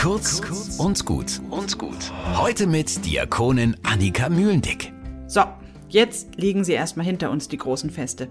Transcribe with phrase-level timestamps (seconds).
[0.00, 0.40] Kurz
[0.78, 2.10] und gut und gut.
[2.34, 4.94] Heute mit Diakonin Annika Mühlendick.
[5.26, 5.42] So,
[5.90, 8.28] jetzt liegen sie erstmal hinter uns, die großen Feste.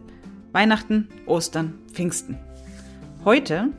[0.52, 2.40] Weihnachten, Ostern, Pfingsten.
[3.24, 3.70] Heute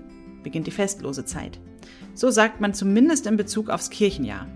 [0.44, 1.58] beginnt die festlose Zeit.
[2.14, 4.46] So sagt man zumindest in Bezug aufs Kirchenjahr.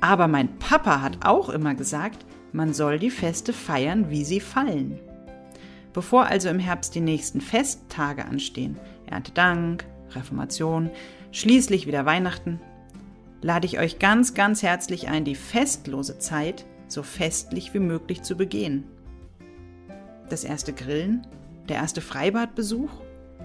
[0.00, 4.98] Aber mein Papa hat auch immer gesagt, man soll die Feste feiern, wie sie fallen.
[5.92, 9.84] Bevor also im Herbst die nächsten Festtage anstehen, Erntedank,
[10.14, 10.88] Reformation,
[11.32, 12.60] schließlich wieder Weihnachten,
[13.42, 18.36] lade ich euch ganz, ganz herzlich ein, die festlose Zeit so festlich wie möglich zu
[18.36, 18.84] begehen.
[20.28, 21.26] Das erste Grillen,
[21.68, 22.90] der erste Freibadbesuch,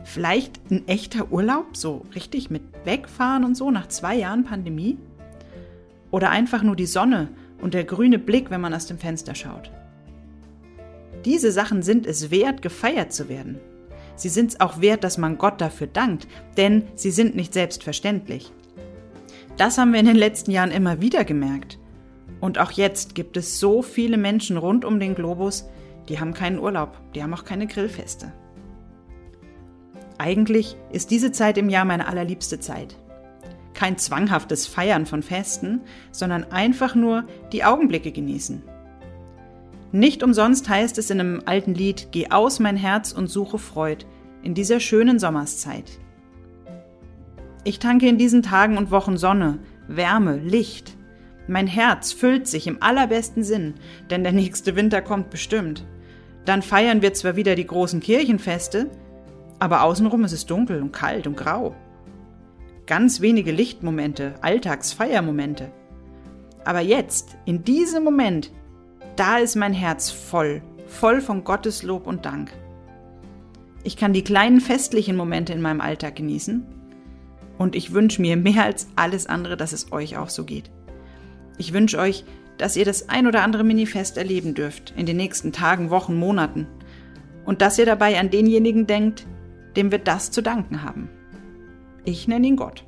[0.04, 4.98] vielleicht ein echter Urlaub, so richtig mit Wegfahren und so nach zwei Jahren Pandemie?
[6.12, 7.29] Oder einfach nur die Sonne
[7.62, 9.71] und der grüne Blick, wenn man aus dem Fenster schaut.
[11.26, 13.59] Diese Sachen sind es wert, gefeiert zu werden.
[14.16, 16.27] Sie sind es auch wert, dass man Gott dafür dankt,
[16.58, 18.52] denn sie sind nicht selbstverständlich.
[19.58, 21.80] Das haben wir in den letzten Jahren immer wieder gemerkt.
[22.40, 25.70] Und auch jetzt gibt es so viele Menschen rund um den Globus,
[26.10, 28.34] die haben keinen Urlaub, die haben auch keine Grillfeste.
[30.18, 32.98] Eigentlich ist diese Zeit im Jahr meine allerliebste Zeit.
[33.74, 38.62] Kein zwanghaftes Feiern von Festen, sondern einfach nur die Augenblicke genießen.
[39.91, 44.05] Nicht umsonst heißt es in einem alten Lied, Geh aus mein Herz und suche Freud
[44.44, 45.99] in dieser schönen Sommerszeit.
[47.63, 50.98] Ich tanke in diesen Tagen und Wochen Sonne, Wärme, Licht.
[51.48, 53.76] Mein Herz füllt sich im allerbesten Sinn,
[54.10, 55.86] denn der nächste Winter kommt bestimmt.
[56.46, 58.90] Dann feiern wir zwar wieder die großen Kirchenfeste,
[59.60, 61.74] aber außenrum ist es dunkel und kalt und grau.
[62.86, 65.72] Ganz wenige Lichtmomente, Alltagsfeiermomente.
[66.66, 68.52] Aber jetzt, in diesem Moment,
[69.16, 72.52] da ist mein Herz voll, voll von Gottes Lob und Dank.
[73.84, 76.66] Ich kann die kleinen festlichen Momente in meinem Alltag genießen
[77.57, 80.72] und ich wünsche mir mehr als alles andere, dass es euch auch so geht.
[81.57, 82.23] Ich wünsche euch,
[82.57, 86.68] dass ihr das ein oder andere Minifest erleben dürft in den nächsten Tagen, Wochen, Monaten
[87.46, 89.28] und dass ihr dabei an denjenigen denkt,
[89.75, 91.09] dem wir das zu danken haben.
[92.06, 92.85] Ich nenne ihn Gott.